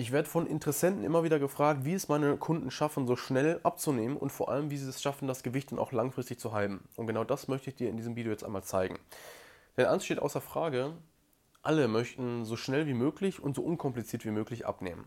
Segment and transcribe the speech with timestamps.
[0.00, 4.16] Ich werde von Interessenten immer wieder gefragt, wie es meine Kunden schaffen, so schnell abzunehmen
[4.16, 6.80] und vor allem, wie sie es schaffen, das Gewicht dann auch langfristig zu halten.
[6.96, 8.98] Und genau das möchte ich dir in diesem Video jetzt einmal zeigen.
[9.76, 10.94] Denn eins steht außer Frage,
[11.60, 15.04] alle möchten so schnell wie möglich und so unkompliziert wie möglich abnehmen.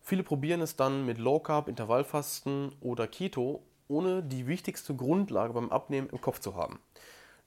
[0.00, 5.68] Viele probieren es dann mit Low Carb, Intervallfasten oder Keto, ohne die wichtigste Grundlage beim
[5.68, 6.80] Abnehmen im Kopf zu haben.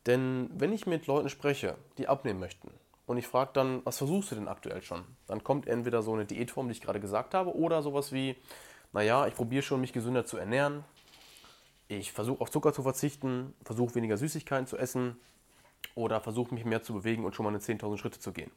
[0.05, 2.69] Denn wenn ich mit Leuten spreche, die abnehmen möchten,
[3.05, 5.03] und ich frage dann, was versuchst du denn aktuell schon?
[5.27, 8.35] Dann kommt entweder so eine Diätform, die ich gerade gesagt habe, oder sowas wie,
[8.93, 10.83] naja, ich probiere schon, mich gesünder zu ernähren.
[11.89, 15.17] Ich versuche auf Zucker zu verzichten, versuche weniger Süßigkeiten zu essen
[15.95, 18.51] oder versuche mich mehr zu bewegen und schon mal eine 10.000 Schritte zu gehen.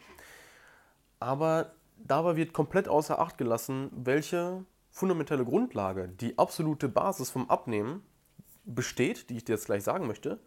[1.19, 8.03] Aber dabei wird komplett außer Acht gelassen, welche fundamentale Grundlage, die absolute Basis vom Abnehmen
[8.65, 10.39] besteht, die ich dir jetzt gleich sagen möchte,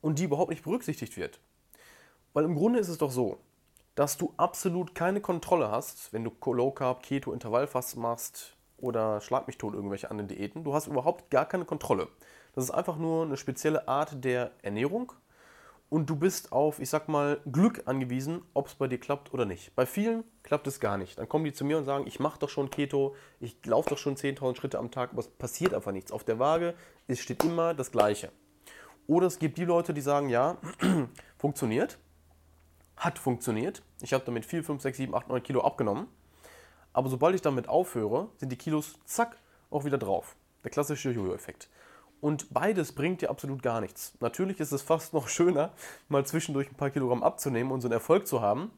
[0.00, 1.40] und die überhaupt nicht berücksichtigt wird.
[2.32, 3.38] Weil im Grunde ist es doch so,
[3.94, 9.46] dass du absolut keine Kontrolle hast, wenn du Low Carb, Keto, Intervallfasten machst oder schlag
[9.46, 10.64] mich tot irgendwelche anderen Diäten.
[10.64, 12.08] Du hast überhaupt gar keine Kontrolle.
[12.54, 15.12] Das ist einfach nur eine spezielle Art der Ernährung
[15.92, 19.44] und du bist auf, ich sag mal, Glück angewiesen, ob es bei dir klappt oder
[19.44, 19.74] nicht.
[19.74, 21.18] Bei vielen klappt es gar nicht.
[21.18, 23.98] Dann kommen die zu mir und sagen, ich mache doch schon Keto, ich laufe doch
[23.98, 26.10] schon 10.000 Schritte am Tag, aber es passiert einfach nichts.
[26.10, 26.72] Auf der Waage
[27.08, 28.32] es steht immer das Gleiche.
[29.06, 30.56] Oder es gibt die Leute, die sagen, ja,
[31.36, 31.98] funktioniert,
[33.04, 33.82] hat funktioniert.
[34.00, 36.06] Ich habe damit 4, 5, 6, 7, 8, 9 Kilo abgenommen.
[36.92, 39.36] Aber sobald ich damit aufhöre, sind die Kilos zack
[39.70, 40.36] auch wieder drauf.
[40.62, 41.68] Der klassische Jojo-Effekt.
[42.20, 44.14] Und beides bringt dir absolut gar nichts.
[44.20, 45.72] Natürlich ist es fast noch schöner,
[46.08, 48.70] mal zwischendurch ein paar Kilogramm abzunehmen und so einen Erfolg zu haben.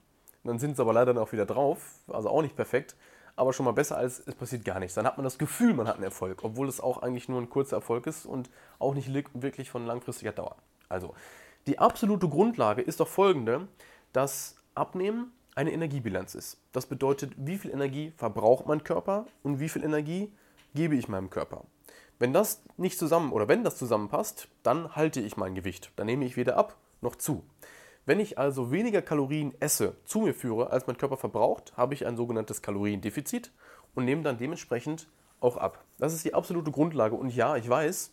[0.44, 2.96] Dann sind es aber leider auch wieder drauf, also auch nicht perfekt,
[3.34, 4.94] aber schon mal besser als es passiert gar nichts.
[4.94, 7.50] Dann hat man das Gefühl, man hat einen Erfolg, obwohl es auch eigentlich nur ein
[7.50, 10.56] kurzer Erfolg ist und auch nicht wirklich von langfristiger Dauer.
[10.88, 11.14] Also,
[11.66, 13.68] die absolute Grundlage ist doch folgende:
[14.14, 16.56] dass Abnehmen eine Energiebilanz ist.
[16.72, 20.32] Das bedeutet, wie viel Energie verbraucht mein Körper und wie viel Energie
[20.74, 21.64] gebe ich meinem Körper.
[22.18, 25.92] Wenn das nicht zusammen oder wenn das zusammenpasst, dann halte ich mein Gewicht.
[25.96, 27.44] Dann nehme ich weder ab noch zu.
[28.06, 32.06] Wenn ich also weniger Kalorien esse, zu mir führe, als mein Körper verbraucht, habe ich
[32.06, 33.50] ein sogenanntes Kaloriendefizit
[33.94, 35.08] und nehme dann dementsprechend
[35.40, 35.84] auch ab.
[35.98, 37.16] Das ist die absolute Grundlage.
[37.16, 38.12] Und ja, ich weiß,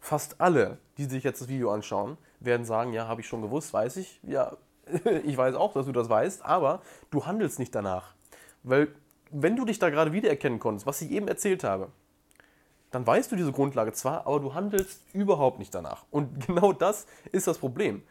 [0.00, 3.72] fast alle, die sich jetzt das Video anschauen, werden sagen, ja, habe ich schon gewusst,
[3.72, 4.20] weiß ich.
[4.22, 4.56] Ja,
[5.24, 8.14] ich weiß auch, dass du das weißt, aber du handelst nicht danach.
[8.62, 8.88] Weil
[9.30, 11.88] wenn du dich da gerade wiedererkennen konntest, was ich eben erzählt habe,
[12.90, 16.04] dann weißt du diese Grundlage zwar, aber du handelst überhaupt nicht danach.
[16.10, 18.02] Und genau das ist das Problem.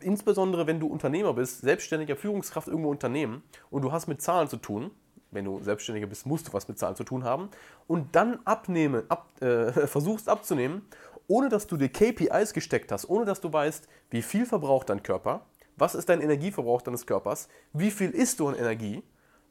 [0.00, 4.56] Insbesondere wenn du Unternehmer bist, selbstständiger Führungskraft irgendwo Unternehmen und du hast mit Zahlen zu
[4.56, 4.90] tun,
[5.30, 7.50] wenn du Selbstständiger bist, musst du was mit Zahlen zu tun haben
[7.86, 10.82] und dann abnehmen, ab, äh, versuchst abzunehmen,
[11.26, 15.02] ohne dass du dir KPIs gesteckt hast, ohne dass du weißt, wie viel verbraucht dein
[15.02, 15.42] Körper,
[15.78, 19.02] was ist dein Energieverbrauch deines Körpers, wie viel isst du an Energie,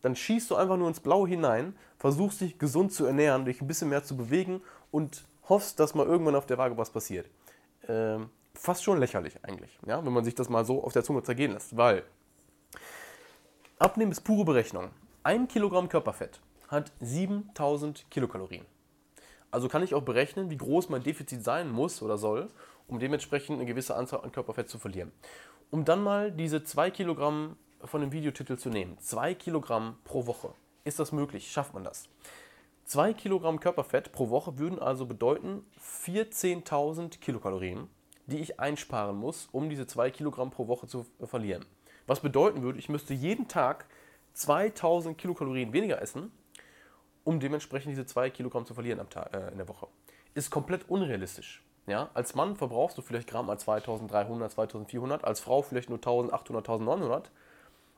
[0.01, 3.67] dann schießt du einfach nur ins Blaue hinein, versuchst dich gesund zu ernähren, dich ein
[3.67, 4.61] bisschen mehr zu bewegen
[4.91, 7.29] und hoffst, dass mal irgendwann auf der Waage was passiert.
[7.87, 11.23] Ähm, fast schon lächerlich eigentlich, ja, wenn man sich das mal so auf der Zunge
[11.23, 12.03] zergehen lässt, weil
[13.79, 14.89] Abnehmen ist pure Berechnung.
[15.23, 18.65] Ein Kilogramm Körperfett hat 7000 Kilokalorien.
[19.51, 22.49] Also kann ich auch berechnen, wie groß mein Defizit sein muss oder soll,
[22.87, 25.11] um dementsprechend eine gewisse Anzahl an Körperfett zu verlieren.
[25.69, 28.97] Um dann mal diese 2 Kilogramm von dem Videotitel zu nehmen.
[28.99, 30.53] 2 Kilogramm pro Woche.
[30.83, 31.51] Ist das möglich?
[31.51, 32.09] Schafft man das?
[32.85, 35.65] 2 Kilogramm Körperfett pro Woche würden also bedeuten
[36.05, 37.89] 14.000 Kilokalorien,
[38.27, 41.65] die ich einsparen muss, um diese 2 Kilogramm pro Woche zu verlieren.
[42.05, 43.87] Was bedeuten würde, ich müsste jeden Tag
[44.33, 46.31] 2000 Kilokalorien weniger essen,
[47.27, 49.87] um dementsprechend diese 2 Kilogramm zu verlieren am Tag, äh, in der Woche.
[50.33, 51.61] Ist komplett unrealistisch.
[51.85, 52.09] Ja?
[52.13, 57.29] Als Mann verbrauchst du vielleicht gerade mal 2300, 2400, als Frau vielleicht nur 1800, 1900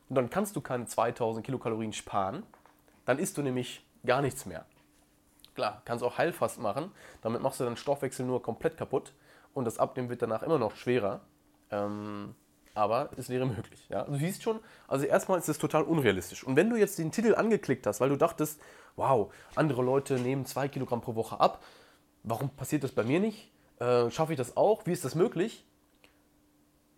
[0.09, 2.41] und dann kannst du keine 2000 Kilokalorien sparen,
[3.05, 4.65] dann isst du nämlich gar nichts mehr.
[5.53, 6.91] Klar, kannst auch Heilfast machen,
[7.21, 9.13] damit machst du deinen Stoffwechsel nur komplett kaputt
[9.53, 11.21] und das Abnehmen wird danach immer noch schwerer.
[11.69, 12.33] Ähm,
[12.79, 13.85] aber es wäre möglich.
[13.89, 14.03] Ja?
[14.03, 16.43] Du siehst schon, also erstmal ist es total unrealistisch.
[16.43, 18.61] Und wenn du jetzt den Titel angeklickt hast, weil du dachtest,
[18.95, 21.63] wow, andere Leute nehmen 2 Kilogramm pro Woche ab,
[22.23, 23.51] warum passiert das bei mir nicht?
[23.79, 24.85] Äh, Schaffe ich das auch?
[24.85, 25.65] Wie ist das möglich?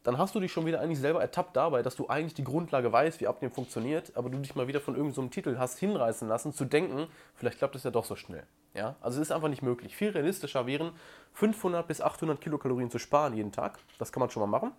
[0.04, 2.92] dann hast du dich schon wieder eigentlich selber ertappt dabei, dass du eigentlich die Grundlage
[2.92, 6.28] weißt, wie Abnehmen funktioniert, aber du dich mal wieder von irgendeinem so Titel hast hinreißen
[6.28, 8.44] lassen, zu denken, vielleicht klappt es ja doch so schnell.
[8.74, 8.96] Ja?
[9.02, 9.96] Also es ist einfach nicht möglich.
[9.96, 10.92] Viel realistischer wären
[11.34, 13.80] 500 bis 800 Kilokalorien zu sparen jeden Tag.
[14.00, 14.72] Das kann man schon mal machen.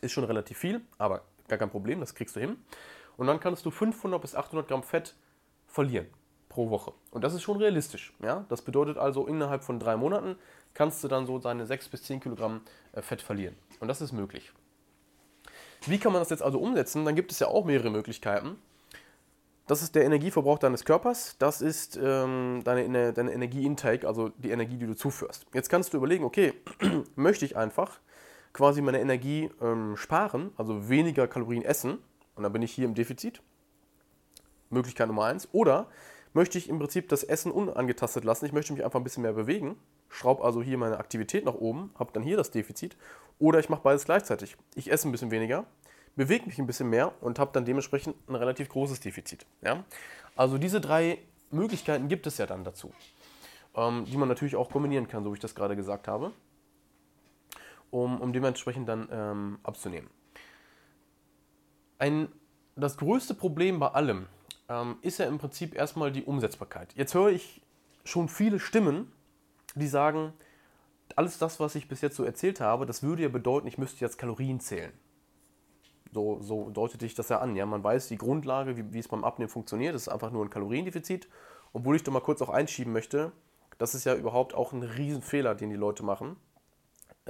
[0.00, 2.56] Ist schon relativ viel, aber gar kein Problem, das kriegst du hin.
[3.16, 5.14] Und dann kannst du 500 bis 800 Gramm Fett
[5.66, 6.06] verlieren
[6.48, 6.92] pro Woche.
[7.10, 8.12] Und das ist schon realistisch.
[8.22, 8.44] Ja?
[8.48, 10.36] Das bedeutet also, innerhalb von drei Monaten
[10.74, 12.60] kannst du dann so seine 6 bis 10 Kilogramm
[12.92, 13.56] äh, Fett verlieren.
[13.78, 14.52] Und das ist möglich.
[15.86, 17.04] Wie kann man das jetzt also umsetzen?
[17.04, 18.58] Dann gibt es ja auch mehrere Möglichkeiten.
[19.66, 24.76] das ist der Energieverbrauch deines Körpers, das ist ähm, deine, deine Energieintake, also die Energie,
[24.76, 25.46] die du zuführst.
[25.54, 26.54] Jetzt kannst du überlegen, okay,
[27.14, 28.00] möchte ich einfach
[28.52, 31.98] quasi meine Energie ähm, sparen, also weniger Kalorien essen,
[32.36, 33.42] und dann bin ich hier im Defizit.
[34.70, 35.48] Möglichkeit Nummer eins.
[35.52, 35.88] Oder
[36.32, 39.32] möchte ich im Prinzip das Essen unangetastet lassen, ich möchte mich einfach ein bisschen mehr
[39.32, 39.76] bewegen,
[40.08, 42.96] schraube also hier meine Aktivität nach oben, habe dann hier das Defizit.
[43.38, 44.56] Oder ich mache beides gleichzeitig.
[44.74, 45.66] Ich esse ein bisschen weniger,
[46.16, 49.46] bewege mich ein bisschen mehr und habe dann dementsprechend ein relativ großes Defizit.
[49.62, 49.84] Ja?
[50.36, 51.18] Also diese drei
[51.50, 52.92] Möglichkeiten gibt es ja dann dazu,
[53.74, 56.32] ähm, die man natürlich auch kombinieren kann, so wie ich das gerade gesagt habe,
[57.90, 60.10] um, um dementsprechend dann ähm, abzunehmen.
[61.98, 62.28] Ein,
[62.76, 64.26] das größte Problem bei allem
[64.68, 66.94] ähm, ist ja im Prinzip erstmal die Umsetzbarkeit.
[66.94, 67.60] Jetzt höre ich
[68.04, 69.12] schon viele Stimmen,
[69.74, 70.32] die sagen,
[71.16, 74.04] alles das, was ich bis jetzt so erzählt habe, das würde ja bedeuten, ich müsste
[74.04, 74.92] jetzt Kalorien zählen.
[76.12, 77.54] So, so deutete ich das ja an.
[77.54, 77.66] Ja?
[77.66, 79.94] Man weiß die Grundlage, wie, wie es beim Abnehmen funktioniert.
[79.94, 81.28] Das ist einfach nur ein Kaloriendefizit.
[81.72, 83.32] Obwohl ich da mal kurz auch einschieben möchte,
[83.78, 86.36] das ist ja überhaupt auch ein Riesenfehler, den die Leute machen.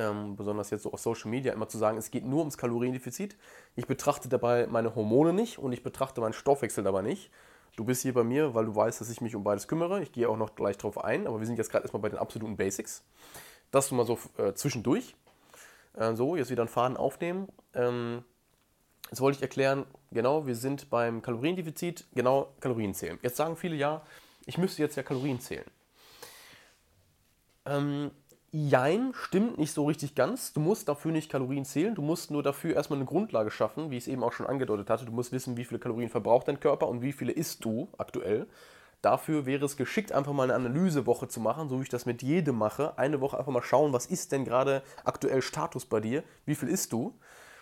[0.01, 3.37] Ähm, besonders jetzt so auf Social Media, immer zu sagen, es geht nur ums Kaloriendefizit.
[3.77, 7.31] Ich betrachte dabei meine Hormone nicht und ich betrachte meinen Stoffwechsel dabei nicht.
[7.77, 10.03] Du bist hier bei mir, weil du weißt, dass ich mich um beides kümmere.
[10.03, 12.19] Ich gehe auch noch gleich drauf ein, aber wir sind jetzt gerade erstmal bei den
[12.19, 13.05] absoluten Basics.
[13.71, 15.15] Das mal so äh, zwischendurch.
[15.95, 17.49] Äh, so, jetzt wieder einen Faden aufnehmen.
[17.75, 18.25] Ähm,
[19.11, 23.19] Jetzt wollte ich erklären, genau, wir sind beim Kaloriendefizit, genau Kalorien zählen.
[23.23, 24.03] Jetzt sagen viele ja,
[24.47, 25.65] ich müsste jetzt ja Kalorien zählen.
[27.67, 28.13] Ähm,
[28.53, 30.53] jein, stimmt nicht so richtig ganz.
[30.53, 33.97] Du musst dafür nicht Kalorien zählen, du musst nur dafür erstmal eine Grundlage schaffen, wie
[33.97, 35.05] ich es eben auch schon angedeutet hatte.
[35.05, 38.47] Du musst wissen, wie viele Kalorien verbraucht dein Körper und wie viele isst du aktuell.
[39.03, 42.23] Dafür wäre es geschickt, einfach mal eine Analysewoche zu machen, so wie ich das mit
[42.23, 42.99] jedem mache.
[42.99, 46.69] Eine Woche einfach mal schauen, was ist denn gerade aktuell Status bei dir, wie viel
[46.69, 47.15] isst du.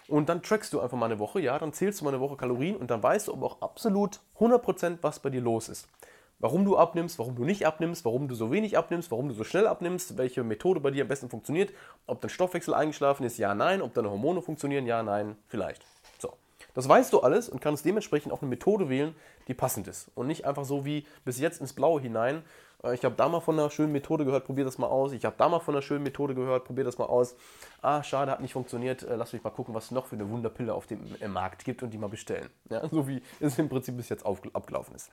[0.08, 2.36] Und dann trackst du einfach mal eine Woche, ja, dann zählst du mal eine Woche
[2.36, 5.86] Kalorien und dann weißt du aber auch absolut 100%, was bei dir los ist.
[6.40, 9.42] Warum du abnimmst, warum du nicht abnimmst, warum du so wenig abnimmst, warum du so
[9.42, 11.72] schnell abnimmst, welche Methode bei dir am besten funktioniert,
[12.06, 15.84] ob dein Stoffwechsel eingeschlafen ist, ja, nein, ob deine Hormone funktionieren, ja, nein, vielleicht.
[16.18, 16.32] So.
[16.74, 19.16] Das weißt du alles und kannst dementsprechend auch eine Methode wählen,
[19.48, 20.10] die passend ist.
[20.14, 22.44] Und nicht einfach so wie bis jetzt ins Blaue hinein
[22.84, 25.12] äh, ich habe da mal von einer schönen Methode gehört, probier das mal aus.
[25.12, 27.36] Ich habe da mal von einer schönen Methode gehört, probier das mal aus.
[27.82, 29.02] Ah, schade, hat nicht funktioniert.
[29.02, 31.82] Äh, lass mich mal gucken, was es noch für eine Wunderpille auf dem Markt gibt
[31.82, 32.48] und die mal bestellen.
[32.70, 35.10] Ja, so wie es im Prinzip bis jetzt abgelaufen ist.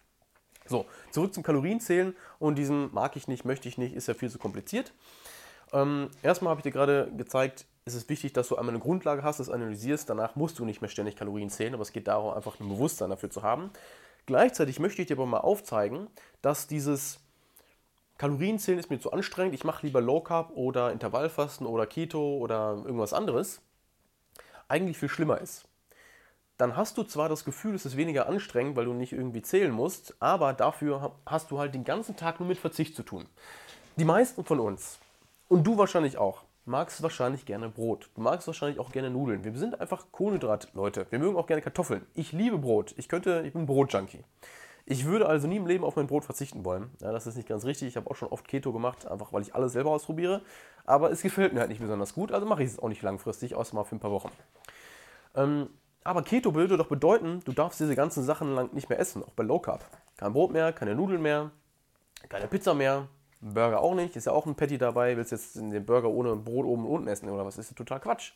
[0.66, 4.30] So, zurück zum Kalorienzählen und diesen mag ich nicht, möchte ich nicht, ist ja viel
[4.30, 4.94] zu kompliziert.
[5.74, 9.22] Ähm, erstmal habe ich dir gerade gezeigt, es ist wichtig, dass du einmal eine Grundlage
[9.22, 10.10] hast, das analysierst.
[10.10, 13.12] Danach musst du nicht mehr ständig Kalorien zählen, aber es geht darum, einfach ein Bewusstsein
[13.12, 13.70] dafür zu haben.
[14.26, 16.08] Gleichzeitig möchte ich dir aber mal aufzeigen,
[16.42, 17.20] dass dieses
[18.18, 22.82] Kalorienzählen ist mir zu anstrengend, ich mache lieber Low Carb oder Intervallfasten oder Keto oder
[22.86, 23.62] irgendwas anderes,
[24.68, 25.66] eigentlich viel schlimmer ist.
[26.58, 29.72] Dann hast du zwar das Gefühl, es ist weniger anstrengend, weil du nicht irgendwie zählen
[29.72, 33.26] musst, aber dafür hast du halt den ganzen Tag nur mit Verzicht zu tun.
[33.98, 35.00] Die meisten von uns,
[35.48, 38.10] und du wahrscheinlich auch, magst wahrscheinlich gerne Brot.
[38.16, 39.44] Du magst wahrscheinlich auch gerne Nudeln.
[39.44, 41.08] Wir sind einfach Kohlenhydrat-Leute.
[41.10, 42.06] Wir mögen auch gerne Kartoffeln.
[42.16, 42.94] Ich liebe Brot.
[42.98, 44.24] Ich könnte, ich bin Brotjunkie.
[44.88, 46.92] Ich würde also nie im Leben auf mein Brot verzichten wollen.
[47.02, 47.90] Ja, das ist nicht ganz richtig.
[47.90, 50.42] Ich habe auch schon oft Keto gemacht, einfach weil ich alles selber ausprobiere.
[50.86, 53.56] Aber es gefällt mir halt nicht besonders gut, also mache ich es auch nicht langfristig,
[53.56, 54.32] außer mal für ein paar Wochen.
[55.36, 55.70] Ähm,
[56.06, 59.34] aber Keto würde doch bedeuten, du darfst diese ganzen Sachen lang nicht mehr essen, auch
[59.34, 59.84] bei Low Carb.
[60.16, 61.52] Kein Brot mehr, keine Nudeln mehr,
[62.30, 63.10] keine Pizza mehr,
[63.42, 66.66] Burger auch nicht, ist ja auch ein Patty dabei, willst jetzt den Burger ohne Brot
[66.66, 68.32] oben und unten essen oder was, ist ja total Quatsch.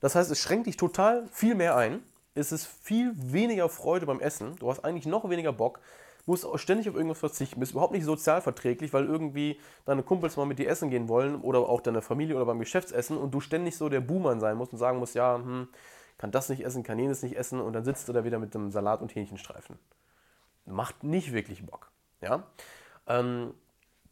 [0.00, 2.02] Das heißt, es schränkt dich total viel mehr ein
[2.34, 4.56] ist es viel weniger Freude beim Essen.
[4.58, 5.80] Du hast eigentlich noch weniger Bock,
[6.24, 10.46] musst ständig auf irgendwas verzichten, bist überhaupt nicht sozial verträglich, weil irgendwie deine Kumpels mal
[10.46, 13.76] mit dir essen gehen wollen oder auch deine Familie oder beim Geschäftsessen und du ständig
[13.76, 15.68] so der Buhmann sein musst und sagen musst, ja, hm,
[16.22, 18.54] kann das nicht essen, kann jenes nicht essen und dann sitzt du da wieder mit
[18.54, 19.76] einem Salat und Hähnchenstreifen.
[20.66, 21.90] Macht nicht wirklich Bock.
[22.20, 22.44] Ja?
[23.08, 23.54] Ähm,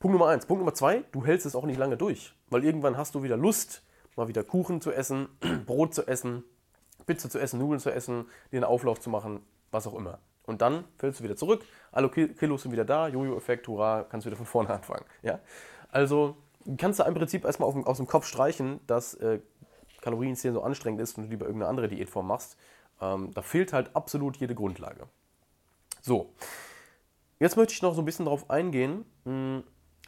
[0.01, 0.45] Punkt Nummer eins.
[0.45, 3.37] Punkt Nummer zwei, du hältst es auch nicht lange durch, weil irgendwann hast du wieder
[3.37, 3.85] Lust,
[4.17, 5.29] mal wieder Kuchen zu essen,
[5.67, 6.43] Brot zu essen,
[7.07, 10.19] Pizza zu essen, Nudeln zu essen, dir einen Auflauf zu machen, was auch immer.
[10.47, 14.37] Und dann fällst du wieder zurück, alle Kilos sind wieder da, Jojo-Effekt, hurra, kannst wieder
[14.37, 15.05] von vorne anfangen.
[15.23, 15.39] Ja?
[15.93, 16.39] Also
[16.77, 19.39] kannst du im Prinzip erstmal aus dem Kopf streichen, dass äh,
[20.01, 22.57] Kalorienzählen so anstrengend ist und du lieber irgendeine andere Diätform machst.
[23.01, 25.07] Ähm, da fehlt halt absolut jede Grundlage.
[26.03, 26.33] So,
[27.39, 29.63] jetzt möchte ich noch so ein bisschen darauf eingehen, mh,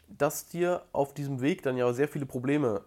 [0.08, 2.82] dass dir auf diesem Weg dann ja sehr viele Probleme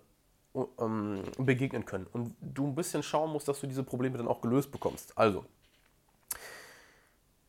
[0.79, 2.07] ähm, begegnen können.
[2.11, 5.17] Und du ein bisschen schauen musst, dass du diese Probleme dann auch gelöst bekommst.
[5.17, 5.45] Also,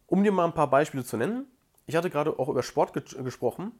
[0.06, 1.46] um dir mal ein paar Beispiele zu nennen,
[1.86, 3.72] ich hatte gerade auch über Sport ge gesprochen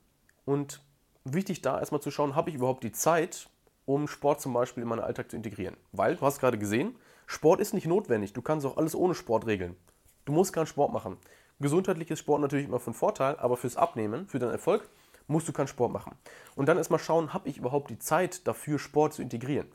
[0.45, 0.81] und
[1.25, 3.49] wichtig da erstmal zu schauen, habe ich überhaupt die Zeit,
[3.87, 5.77] um Sport zum Beispiel in meinen Alltag zu integrieren.
[5.93, 8.33] Weil, du hast gerade gesehen, Sport ist nicht notwendig.
[8.33, 9.77] Du kannst auch alles ohne Sport regeln.
[10.27, 11.17] Du musst keinen Sport machen.
[11.59, 14.89] Gesundheitlich ist Sport natürlich immer von Vorteil, aber fürs Abnehmen, für deinen Erfolg,
[15.27, 16.15] musst du keinen Sport machen.
[16.55, 19.67] Und dann erstmal schauen, habe ich überhaupt die Zeit dafür, Sport zu integrieren?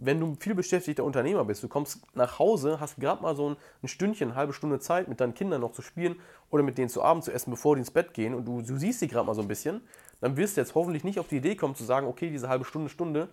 [0.00, 3.88] Wenn du viel beschäftigter Unternehmer bist, du kommst nach Hause, hast gerade mal so ein,
[3.88, 6.20] Stündchen, eine halbe Stunde Zeit, mit deinen Kindern noch zu spielen
[6.50, 8.76] oder mit denen zu Abend zu essen, bevor die ins Bett gehen und du, du
[8.76, 9.80] siehst sie gerade mal so ein bisschen,
[10.20, 12.64] dann wirst du jetzt hoffentlich nicht auf die Idee kommen zu sagen, okay, diese halbe
[12.64, 13.28] Stunde, Stunde,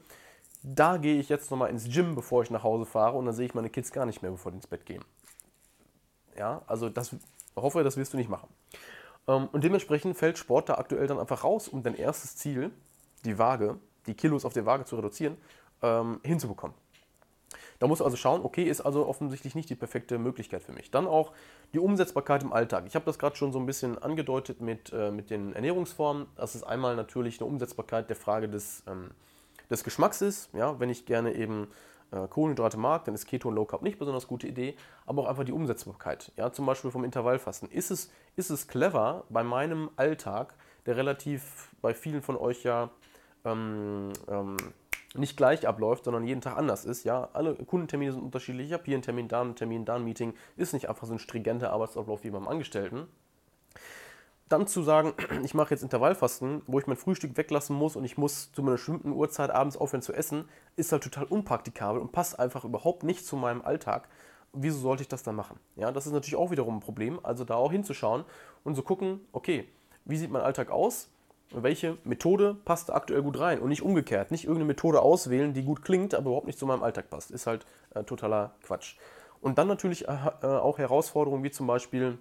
[0.68, 3.46] da gehe ich jetzt nochmal ins Gym, bevor ich nach Hause fahre und dann sehe
[3.46, 5.04] ich meine Kids gar nicht mehr, bevor die ins Bett gehen.
[6.36, 7.16] Ja, also das
[7.56, 8.50] hoffe, das wirst du nicht machen.
[9.28, 12.72] Ähm, und dementsprechend fällt Sport da aktuell dann einfach raus, um dein erstes Ziel,
[13.26, 15.38] die Waage, die Kilos auf der Waage zu reduzieren,
[15.84, 16.76] ähm, hinzubekommen.
[17.80, 20.92] Da musst du also schauen, okay, ist also offensichtlich nicht die perfekte Möglichkeit für mich.
[20.92, 21.34] Dann auch
[21.74, 22.86] die Umsetzbarkeit im Alltag.
[22.88, 26.26] Ich habe das gerade schon so ein bisschen angedeutet mit, äh, mit den Ernährungsformen.
[26.36, 29.12] Das ist einmal natürlich eine Umsetzbarkeit der Frage des, ähm,
[29.70, 30.50] des Geschmacks ist.
[30.54, 31.68] Ja, wenn ich gerne eben
[32.12, 35.28] äh, Kohlenhydrate mag, dann ist Keto und Low Carb nicht besonders gute Idee, aber auch
[35.28, 36.32] einfach die Umsetzbarkeit.
[36.36, 37.70] Ja, zum Beispiel vom Intervallfasten.
[37.70, 40.56] Ist es, ist es clever bei meinem Alltag,
[40.86, 42.90] der relativ bei vielen von euch ja
[43.44, 44.58] ähm, ähm,
[45.16, 47.04] nicht gleich abläuft, sondern jeden Tag anders ist.
[47.04, 48.68] Ja, alle Kundentermine sind unterschiedlich.
[48.68, 50.34] Ich habe hier einen Termin, da einen Termin, da ein Meeting.
[50.58, 53.08] Ist nicht einfach so ein stringenter Arbeitsablauf wie beim Angestellten.
[54.48, 58.18] Dann zu sagen, ich mache jetzt Intervallfasten, wo ich mein Frühstück weglassen muss und ich
[58.18, 62.40] muss zu einer bestimmten Uhrzeit abends aufhören zu essen, ist halt total unpraktikabel und passt
[62.40, 64.08] einfach überhaupt nicht zu meinem Alltag.
[64.54, 65.60] Wieso sollte ich das dann machen?
[65.75, 67.20] Ja, das ist natürlich auch wiederum ein Problem.
[67.24, 68.24] Also da auch hinzuschauen
[68.64, 69.68] und zu so gucken, okay,
[70.06, 71.10] wie sieht mein Alltag aus?
[71.52, 74.32] welche Methode passt aktuell gut rein und nicht umgekehrt.
[74.32, 77.32] Nicht irgendeine Methode auswählen, die gut klingt, aber überhaupt nicht zu meinem Alltag passt.
[77.32, 78.96] Ist halt äh, totaler Quatsch.
[79.42, 82.18] Und dann natürlich äh, äh auch Herausforderungen wie zum Beispiel,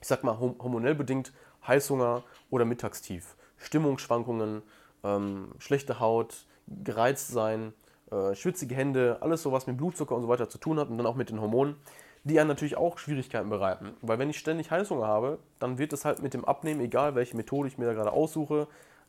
[0.00, 1.32] ich sag mal, hormonell bedingt
[1.66, 4.62] Heißhunger oder Mittagstief, Stimmungsschwankungen,
[5.02, 7.72] ähm, schlechte Haut, gereizt sein,
[8.10, 10.98] äh, schwitzige Hände, alles so, was mit Blutzucker und so weiter zu tun hat und
[10.98, 11.76] dann auch mit den Hormonen
[12.24, 13.92] die einem natürlich auch Schwierigkeiten bereiten.
[14.00, 17.36] Weil wenn ich ständig Heißhunger habe, dann wird es halt mit dem Abnehmen, egal welche
[17.36, 18.66] Methode ich mir da gerade aussuche,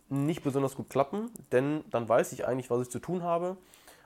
[0.09, 3.57] nicht besonders gut klappen, denn dann weiß ich eigentlich, was ich zu tun habe,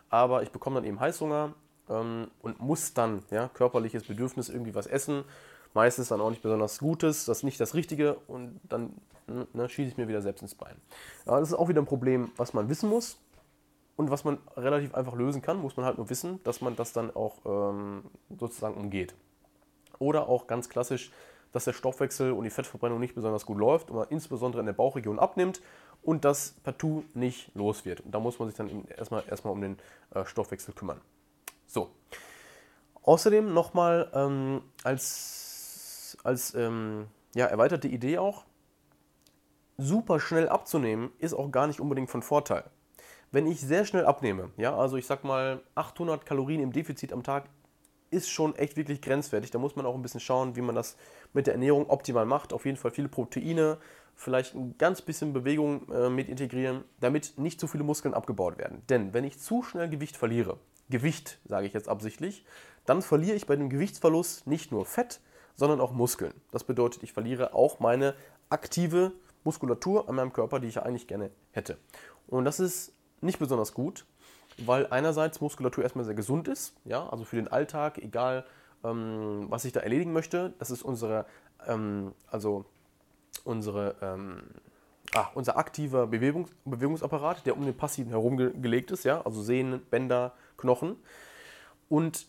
[0.09, 1.53] aber ich bekomme dann eben Heißhunger
[1.89, 5.23] ähm, und muss dann, ja, körperliches Bedürfnis irgendwie was essen,
[5.73, 8.93] meistens dann auch nicht besonders Gutes, das ist nicht das Richtige und dann
[9.27, 10.75] ne, schieße ich mir wieder selbst ins Bein.
[11.25, 13.17] Ja, das ist auch wieder ein Problem, was man wissen muss,
[13.99, 16.93] und was man relativ einfach lösen kann, muss man halt nur wissen, dass man das
[16.93, 18.05] dann auch ähm,
[18.39, 19.13] sozusagen umgeht.
[19.99, 21.11] Oder auch ganz klassisch,
[21.51, 24.73] dass der Stoffwechsel und die Fettverbrennung nicht besonders gut läuft und man insbesondere in der
[24.73, 25.59] Bauchregion abnimmt
[26.01, 27.99] und das partout nicht los wird.
[27.99, 29.77] Und da muss man sich dann erstmal, erstmal um den
[30.15, 31.01] äh, Stoffwechsel kümmern.
[31.67, 31.89] So.
[33.03, 35.38] Außerdem nochmal ähm, als,
[36.23, 38.45] als ähm, ja, erweiterte Idee auch,
[39.77, 42.69] super schnell abzunehmen ist auch gar nicht unbedingt von Vorteil
[43.31, 47.23] wenn ich sehr schnell abnehme, ja, also ich sag mal 800 Kalorien im Defizit am
[47.23, 47.45] Tag,
[48.11, 49.51] ist schon echt wirklich grenzwertig.
[49.51, 50.97] Da muss man auch ein bisschen schauen, wie man das
[51.33, 52.53] mit der Ernährung optimal macht.
[52.53, 53.77] Auf jeden Fall viele Proteine,
[54.15, 58.81] vielleicht ein ganz bisschen Bewegung äh, mit integrieren, damit nicht zu viele Muskeln abgebaut werden.
[58.89, 60.57] Denn wenn ich zu schnell Gewicht verliere,
[60.89, 62.45] Gewicht sage ich jetzt absichtlich,
[62.87, 65.21] dann verliere ich bei dem Gewichtsverlust nicht nur Fett,
[65.59, 66.33] sondern auch Muskeln.
[66.51, 68.15] Das bedeutet, ich verliere auch meine
[68.49, 69.11] aktive
[69.43, 71.77] Muskulatur an meinem Körper, die ich eigentlich gerne hätte.
[72.27, 74.05] Und das ist nicht besonders gut,
[74.57, 78.45] weil einerseits Muskulatur erstmal sehr gesund ist, ja, also für den Alltag, egal
[78.85, 81.25] ähm, was ich da erledigen möchte, das ist unsere,
[81.67, 82.63] ähm, also
[83.43, 84.43] unsere, ähm,
[85.13, 89.41] ah, unser aktiver Bewegungs Bewegungsapparat, der um den passiven herum ge gelegt ist, ja, also
[89.41, 90.95] Sehnen, Bänder, Knochen.
[91.89, 92.27] Und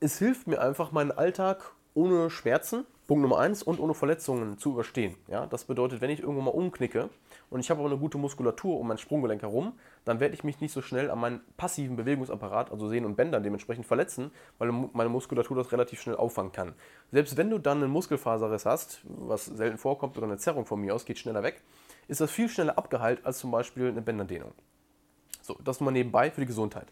[0.00, 4.72] es hilft mir einfach, meinen Alltag ohne Schmerzen, Punkt Nummer eins, und ohne Verletzungen zu
[4.72, 5.16] überstehen.
[5.28, 7.08] Ja, das bedeutet, wenn ich irgendwo mal umknicke,
[7.48, 9.72] und ich habe aber eine gute Muskulatur um mein Sprunggelenk herum,
[10.04, 13.42] dann werde ich mich nicht so schnell an meinen passiven Bewegungsapparat, also Sehnen und Bändern
[13.42, 16.74] dementsprechend verletzen, weil meine Muskulatur das relativ schnell auffangen kann.
[17.12, 20.94] Selbst wenn du dann einen Muskelfaserriss hast, was selten vorkommt, oder eine Zerrung von mir
[20.94, 21.62] aus, geht schneller weg,
[22.08, 24.52] ist das viel schneller abgeheilt als zum Beispiel eine Bänderdehnung.
[25.40, 26.88] So, das nur mal nebenbei für die Gesundheit.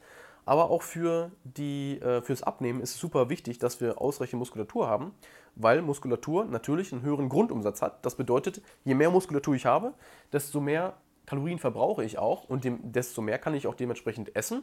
[0.47, 4.89] Aber auch für die, äh, fürs Abnehmen ist es super wichtig, dass wir ausreichend Muskulatur
[4.89, 5.15] haben,
[5.55, 8.05] weil Muskulatur natürlich einen höheren Grundumsatz hat.
[8.05, 9.95] Das bedeutet, je mehr Muskulatur ich habe,
[10.33, 10.95] desto mehr
[11.27, 14.63] Kalorien verbrauche ich auch und dem, desto mehr kann ich auch dementsprechend essen,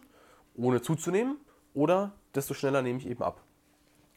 [0.55, 1.37] ohne zuzunehmen
[1.73, 3.41] oder desto schneller nehme ich eben ab.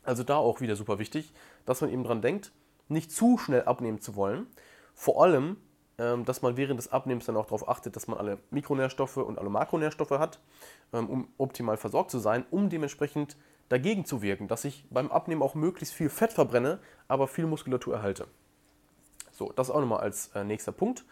[0.02, 1.32] Also da auch wieder super wichtig,
[1.64, 2.52] dass man eben dran denkt,
[2.88, 4.46] nicht zu schnell abnehmen zu wollen.
[4.94, 5.56] Vor allem,
[5.96, 9.50] dass man während des Abnehmens dann auch darauf achtet, dass man alle Mikronährstoffe und alle
[9.50, 10.40] Makronährstoffe hat,
[10.92, 13.36] ähm, um optimal versorgt zu sein, um dementsprechend
[13.68, 17.94] dagegen zu wirken, dass ich beim Abnehmen auch möglichst viel Fett verbrenne, aber viel Muskulatur
[17.94, 18.26] erhalte.
[19.32, 21.04] So, das auch nochmal als äh, nächster Punkt.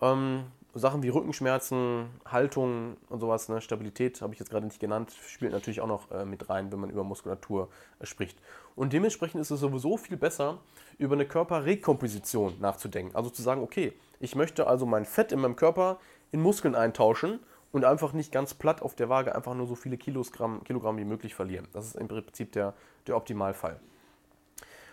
[0.00, 0.44] Ähm,
[0.74, 5.52] Sachen wie Rückenschmerzen, Haltung und sowas, ne, Stabilität habe ich jetzt gerade nicht genannt, spielt
[5.52, 8.38] natürlich auch noch äh, mit rein, wenn man über Muskulatur äh, spricht.
[8.76, 10.58] Und dementsprechend ist es sowieso viel besser,
[10.98, 13.16] über eine Körperrekomposition nachzudenken.
[13.16, 15.98] Also zu sagen, okay, ich möchte also mein Fett in meinem Körper
[16.32, 17.40] in Muskeln eintauschen
[17.72, 21.04] und einfach nicht ganz platt auf der Waage einfach nur so viele Kilogramm, Kilogramm wie
[21.04, 21.66] möglich verlieren.
[21.72, 22.74] Das ist im Prinzip der,
[23.06, 23.80] der Optimalfall.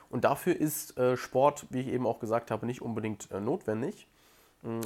[0.09, 4.07] Und dafür ist äh, Sport, wie ich eben auch gesagt habe, nicht unbedingt äh, notwendig,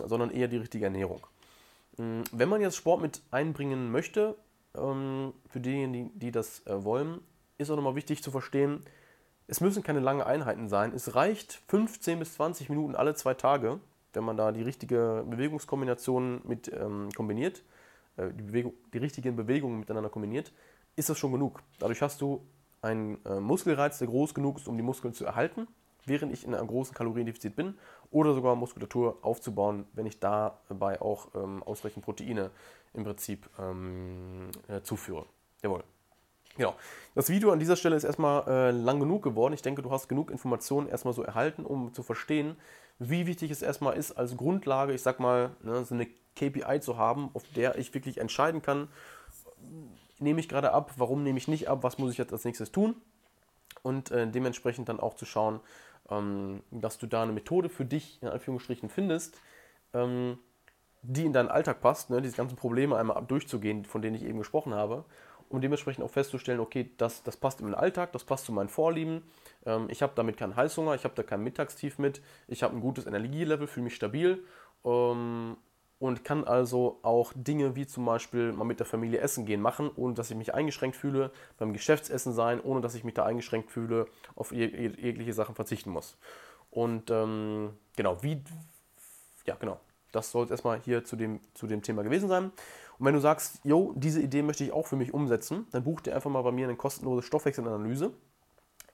[0.05, 1.25] sondern eher die richtige Ernährung.
[1.97, 4.35] Mh, wenn man jetzt Sport mit einbringen möchte,
[4.75, 7.21] ähm, für diejenigen, die, die das äh, wollen,
[7.57, 8.83] ist auch nochmal wichtig zu verstehen,
[9.47, 10.93] es müssen keine langen Einheiten sein.
[10.93, 13.79] Es reicht 15 bis 20 Minuten alle zwei Tage,
[14.13, 17.63] wenn man da die richtige Bewegungskombination mit ähm, kombiniert,
[18.17, 20.53] äh, die, Bewegung, die richtigen Bewegungen miteinander kombiniert,
[20.95, 21.63] ist das schon genug.
[21.79, 22.45] Dadurch hast du
[22.81, 25.67] einen äh, Muskelreiz, der groß genug ist, um die Muskeln zu erhalten,
[26.05, 27.77] während ich in einem großen Kaloriendefizit bin,
[28.11, 32.49] oder sogar Muskulatur aufzubauen, wenn ich dabei auch ähm, ausreichend Proteine
[32.93, 35.25] im Prinzip ähm, äh, zuführe.
[35.61, 35.83] Jawohl.
[36.57, 36.75] Genau.
[37.15, 39.53] Das Video an dieser Stelle ist erstmal äh, lang genug geworden.
[39.53, 42.57] Ich denke, du hast genug Informationen erstmal so erhalten, um zu verstehen,
[42.97, 46.97] wie wichtig es erstmal ist, als Grundlage, ich sag mal, ne, so eine KPI zu
[46.97, 48.89] haben, auf der ich wirklich entscheiden kann,
[50.19, 52.71] nehme ich gerade ab, warum nehme ich nicht ab, was muss ich jetzt als nächstes
[52.71, 52.95] tun
[53.83, 55.61] und äh, dementsprechend dann auch zu schauen,
[56.11, 59.39] ähm, dass du da eine Methode für dich in Anführungsstrichen findest,
[59.93, 60.37] ähm,
[61.01, 64.39] die in deinen Alltag passt, ne, diese ganzen Probleme einmal durchzugehen, von denen ich eben
[64.39, 65.05] gesprochen habe,
[65.47, 68.69] um dementsprechend auch festzustellen, okay, das, das passt in meinen Alltag, das passt zu meinen
[68.69, 69.23] Vorlieben,
[69.65, 72.81] ähm, ich habe damit keinen Heißhunger, ich habe da kein Mittagstief mit, ich habe ein
[72.81, 74.43] gutes Energielevel, fühle mich stabil
[74.85, 75.57] ähm,
[75.99, 79.91] und kann also auch Dinge wie zum Beispiel mal mit der Familie essen gehen machen,
[79.95, 83.69] ohne dass ich mich eingeschränkt fühle, beim Geschäftsessen sein, ohne dass ich mich da eingeschränkt
[83.69, 86.17] fühle, auf jegliche Sachen verzichten muss.
[86.71, 88.41] Und ähm, genau, wie,
[89.45, 89.79] ja genau,
[90.11, 92.51] das soll es erstmal hier zu dem, zu dem Thema gewesen sein.
[92.97, 95.99] Und wenn du sagst, jo, diese Idee möchte ich auch für mich umsetzen, dann buch
[96.01, 98.11] dir einfach mal bei mir eine kostenlose Stoffwechselanalyse.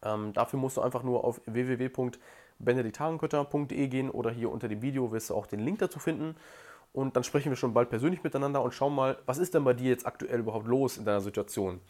[0.04, 5.30] Ähm, dafür musst du einfach nur auf www.benediktarenkötter.de gehen oder hier unter dem Video wirst
[5.30, 6.36] du auch den Link dazu finden.
[6.96, 9.74] Und dann sprechen wir schon bald persönlich miteinander und schauen mal, was ist denn bei
[9.74, 11.82] dir jetzt aktuell überhaupt los in deiner Situation?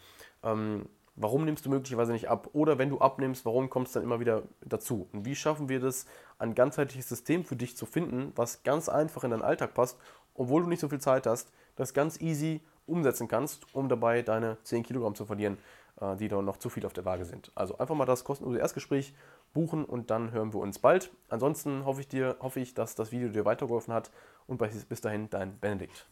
[0.42, 2.50] Ähm, warum nimmst du möglicherweise nicht ab?
[2.54, 5.08] Oder wenn du abnimmst, warum kommst du dann immer wieder dazu?
[5.12, 6.06] Und wie schaffen wir das,
[6.40, 9.96] ein ganzheitliches System für dich zu finden, was ganz einfach in deinen Alltag passt,
[10.34, 14.58] obwohl du nicht so viel Zeit hast, das ganz easy umsetzen kannst, um dabei deine
[14.64, 15.56] 10 Kilogramm zu verlieren,
[16.00, 17.52] äh, die da noch zu viel auf der Waage sind.
[17.54, 19.14] Also einfach mal das kostenlose Erstgespräch
[19.54, 21.12] buchen und dann hören wir uns bald.
[21.28, 24.10] Ansonsten hoffe ich, dir, hoffe ich dass das Video dir weitergeholfen hat
[24.46, 26.06] und bis dahin dein Benedikt.